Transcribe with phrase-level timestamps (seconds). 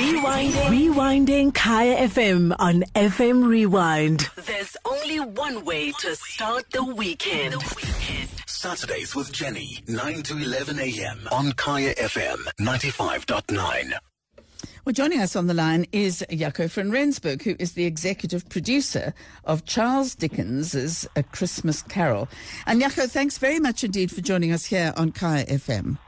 [0.00, 0.94] Rewinding.
[0.94, 4.30] Rewinding Kaya FM on FM Rewind.
[4.46, 7.52] There's only one way to start the weekend.
[7.52, 8.30] The weekend.
[8.46, 11.28] Saturdays with Jenny, 9 to 11 a.m.
[11.30, 13.92] on Kaya FM 95.9.
[14.86, 19.12] Well, joining us on the line is Jaco van Rensburg, who is the executive producer
[19.44, 22.26] of Charles Dickens's A Christmas Carol.
[22.64, 25.98] And Jaco, thanks very much indeed for joining us here on Kaya FM.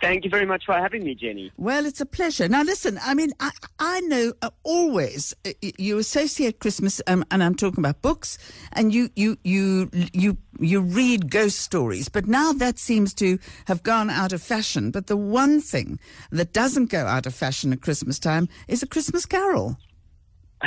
[0.00, 1.52] Thank you very much for having me, Jenny.
[1.58, 2.48] Well, it's a pleasure.
[2.48, 7.42] Now, listen, I mean, I, I know uh, always uh, you associate Christmas, um, and
[7.42, 8.38] I'm talking about books,
[8.72, 13.82] and you, you, you, you, you read ghost stories, but now that seems to have
[13.82, 14.90] gone out of fashion.
[14.90, 15.98] But the one thing
[16.30, 19.76] that doesn't go out of fashion at Christmas time is a Christmas carol.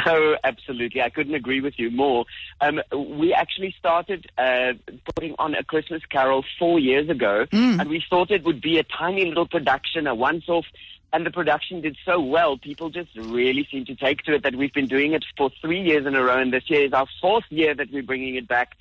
[0.05, 1.01] Oh, absolutely.
[1.01, 2.25] I couldn't agree with you more.
[2.61, 4.73] Um, we actually started uh,
[5.13, 7.79] putting on a Christmas Carol four years ago, mm.
[7.79, 10.65] and we thought it would be a tiny little production, a once off.
[11.11, 14.55] And the production did so well, people just really seem to take to it that
[14.55, 16.39] we've been doing it for three years in a row.
[16.39, 18.71] And this year is our fourth year that we're bringing it back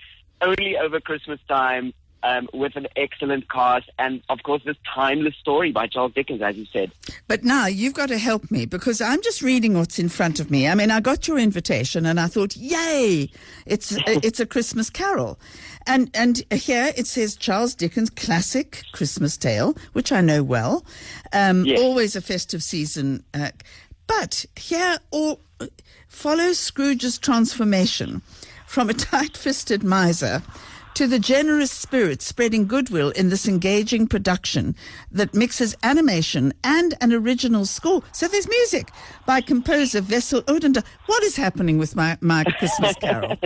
[0.40, 5.72] only over Christmas time um, with an excellent cast, and of course, this timeless story
[5.72, 6.92] by Charles Dickens, as you said.
[7.28, 10.50] But now you've got to help me because I'm just reading what's in front of
[10.50, 10.68] me.
[10.68, 13.30] I mean, I got your invitation, and I thought, "Yay!
[13.66, 15.38] It's it's a Christmas Carol,"
[15.86, 20.84] and and here it says Charles Dickens' classic Christmas tale, which I know well.
[21.32, 21.80] Um, yes.
[21.80, 23.50] Always a festive season, uh,
[24.06, 25.40] but here all
[26.08, 28.22] follows Scrooge's transformation
[28.66, 30.42] from a tight-fisted miser
[30.94, 34.74] to the generous spirit spreading goodwill in this engaging production
[35.10, 38.02] that mixes animation and an original score.
[38.12, 38.90] So there's music
[39.26, 40.84] by composer Wessel Odendaal.
[41.06, 43.36] What is happening with my, my Christmas Carol?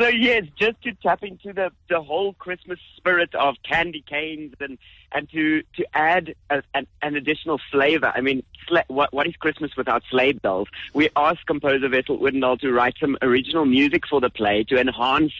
[0.00, 4.78] So yes, just to tap into the, the whole Christmas spirit of candy canes and
[5.12, 8.12] and to to add a, an, an, additional flavor.
[8.14, 8.42] I mean,
[8.88, 10.68] what what is Christmas without sleigh bells?
[10.94, 15.32] We asked composer Wessel Odendaal to write some original music for the play to enhance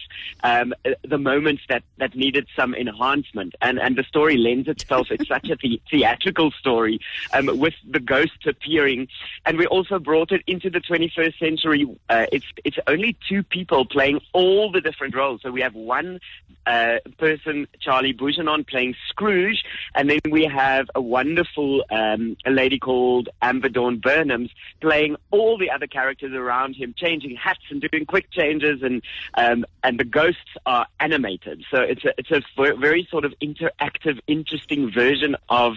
[0.43, 5.07] um, the moments that, that needed some enhancement, and and the story lends itself.
[5.09, 6.99] It's such a the- theatrical story
[7.33, 9.07] um, with the ghosts appearing,
[9.45, 11.87] and we also brought it into the 21st century.
[12.09, 15.41] Uh, it's it's only two people playing all the different roles.
[15.41, 16.19] So we have one
[16.65, 19.63] uh, person, Charlie Bouguenon, playing Scrooge.
[19.95, 25.57] And then we have a wonderful um, a lady called Amber Dawn Burnhams playing all
[25.57, 29.01] the other characters around him, changing hats and doing quick changes, and
[29.35, 31.63] um, and the ghosts are animated.
[31.71, 35.73] So it's a it's a very sort of interactive, interesting version of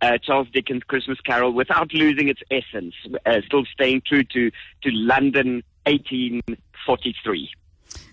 [0.00, 2.94] uh, Charles Dickens' Christmas Carol without losing its essence,
[3.26, 4.50] uh, still staying true to
[4.82, 7.50] to London 1843.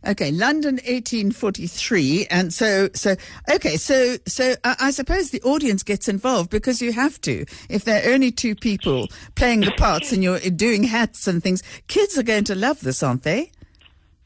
[0.08, 3.16] Okay, London 1843, and so so
[3.52, 7.46] okay, so so I, I, suppose the audience gets involved because you have to.
[7.70, 11.64] If there are only two people playing the parts and you're doing hats and things,
[11.88, 13.52] kids are going to love this, aren't they?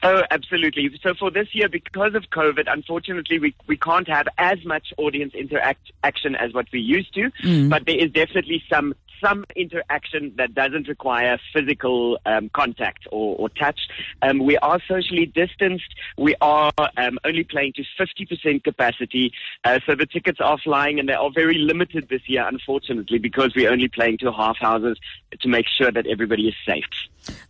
[0.02, 0.98] Oh, absolutely.
[1.02, 5.34] So for this year, because of COVID, unfortunately, we, we can't have as much audience
[5.34, 7.68] interaction as what we used to, mm.
[7.68, 13.48] but there is definitely some some interaction that doesn't require physical um, contact or, or
[13.48, 13.80] touch.
[14.22, 15.94] Um, we are socially distanced.
[16.18, 19.32] We are um, only playing to 50% capacity.
[19.64, 23.54] Uh, so the tickets are flying and they are very limited this year, unfortunately, because
[23.54, 24.98] we're only playing to half houses
[25.40, 26.84] to make sure that everybody is safe.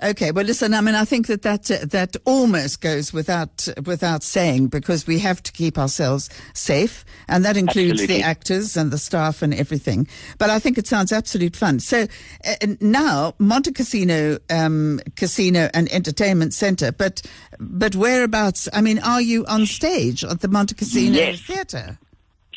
[0.03, 0.75] Okay, well, listen.
[0.75, 5.19] I mean, I think that that uh, that almost goes without without saying because we
[5.21, 8.17] have to keep ourselves safe, and that includes absolutely.
[8.17, 10.09] the actors and the staff and everything.
[10.39, 11.79] But I think it sounds absolute fun.
[11.79, 12.07] So
[12.45, 17.23] uh, now Montecasino um, Casino and Entertainment Centre, but
[17.61, 18.69] but whereabouts?
[18.73, 21.41] I mean, are you on stage at the Montecasino yes.
[21.41, 21.99] Theatre?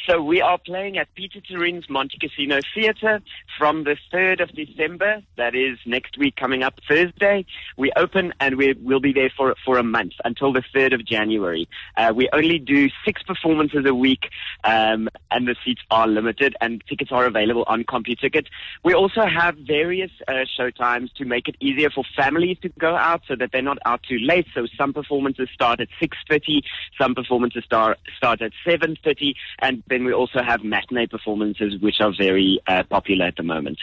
[0.08, 3.22] So we are playing at Pieter Toerien's Montecasino Theatre
[3.58, 5.22] from the 3rd of December.
[5.38, 7.46] That is next week coming up Thursday.
[7.78, 11.06] We open and we will be there for, for a month until the 3rd of
[11.06, 11.70] January.
[11.96, 14.28] Uh, we only do six performances a week
[14.66, 18.48] um, and the seats are limited and tickets are available on CompuTicket.
[18.84, 22.94] We also have various uh, show times to make it easier for families to go
[22.94, 24.48] out so that they're not out too late.
[24.54, 26.62] So some performances start at 6.30,
[27.00, 32.12] some performances start, start at 7.30 and then we also have matinee performances, which are
[32.18, 33.78] very uh, popular at the moment.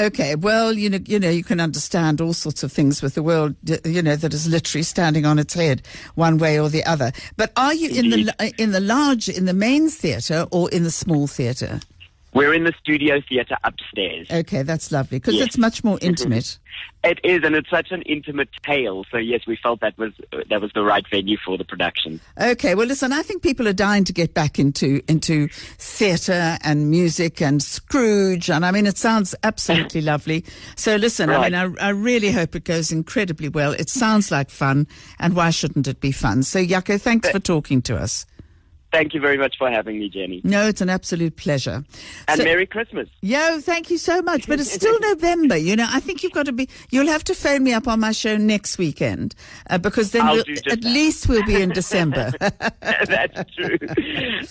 [0.00, 3.22] Okay, well, you know, you know, you can understand all sorts of things with the
[3.22, 3.54] world,
[3.84, 5.82] you know, that is literally standing on its head,
[6.14, 7.12] one way or the other.
[7.36, 8.04] But are you Indeed.
[8.14, 11.80] in the in the large, in the main theatre, or in the small theatre?
[12.34, 14.28] We're in the studio theatre upstairs.
[14.30, 15.48] Okay, that's lovely because Yes.
[15.48, 16.06] it's much more mm-hmm.
[16.06, 16.58] intimate.
[17.04, 19.04] It is, and it's such an intimate tale.
[19.10, 20.12] So yes, we felt that was
[20.48, 22.20] that was the right venue for the production.
[22.40, 25.48] Okay, well, listen, I think people are dying to get back into into
[25.78, 30.44] theatre and music and Scrooge, and I mean, it sounds absolutely lovely.
[30.76, 33.72] So, listen, I mean, I, I really hope it goes incredibly well.
[33.72, 34.86] It sounds like fun,
[35.18, 36.42] and why shouldn't it be fun?
[36.44, 38.26] So, Jaco, thanks for talking to us.
[38.92, 41.82] Thank you very much for having me, Jenny, No, it's an absolute pleasure.
[42.28, 43.08] and So- Merry Christmas.
[43.22, 44.46] Yo, thank you so much.
[44.46, 45.56] But it's still November.
[45.56, 48.00] You know, I think you've got to be, you'll have to phone me up on
[48.00, 49.34] my show next weekend
[49.70, 50.84] uh, because then we'll, at that.
[50.84, 52.32] least we'll be in December.
[52.80, 53.78] That's true.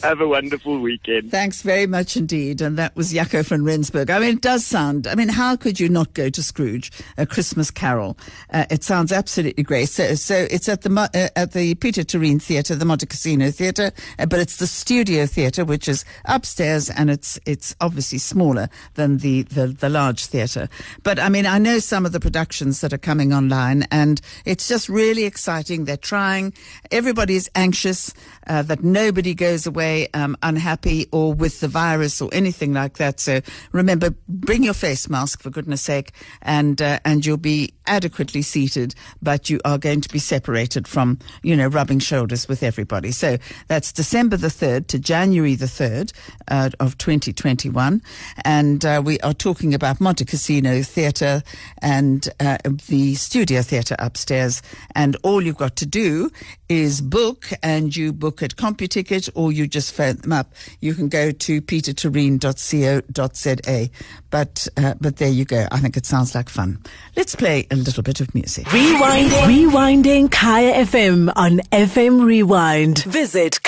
[0.01, 1.29] Have a wonderful weekend.
[1.31, 2.61] Thanks very much indeed.
[2.61, 4.09] And that was Jaco van Rensburg.
[4.09, 7.25] I mean, it does sound, I mean, how could you not go to Scrooge, a
[7.25, 8.17] Christmas carol?
[8.51, 9.89] Uh, it sounds absolutely great.
[9.89, 13.91] So, so it's at the, uh, at the Pieter Toerien Theatre, the Montecasino Theatre,
[14.31, 19.41] but it's the Studio Theatre, which is upstairs and it's, it's obviously smaller than the,
[19.43, 20.69] the, the large theatre.
[21.03, 24.69] But I mean, I know some of the productions that are coming online and it's
[24.69, 25.83] just really exciting.
[25.83, 26.53] They're trying.
[26.91, 28.13] Everybody is anxious
[28.47, 33.19] uh, that nobody goes away um, unhappy or with the virus or anything like that.
[33.19, 33.41] So
[33.73, 38.95] remember, bring your face mask for goodness sake, and uh, and you'll be adequately seated,
[39.21, 43.11] but you are going to be separated from you know rubbing shoulders with everybody.
[43.11, 43.37] So
[43.67, 46.13] that's December the third to January the third
[46.47, 48.01] uh, of 2021,
[48.45, 51.43] and uh, we are talking about Montecasino Theatre
[51.81, 52.57] and uh,
[52.87, 54.61] the Studio Theatre upstairs,
[54.95, 56.31] and all you've got to do
[56.69, 60.53] is book, and you book at CompuTicket or you just phone them up.
[60.79, 63.89] You can go to pietertoerien.co.za.
[64.29, 65.65] But uh, but there you go.
[65.71, 66.79] I think it sounds like fun.
[67.17, 68.65] Let's play a little bit of music.
[68.67, 69.43] Rewinding.
[69.43, 73.03] Rewinding Kaya FM on FM Rewind.
[73.03, 73.61] Visit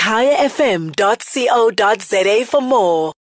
[0.48, 3.12] kayafm.co.za for more.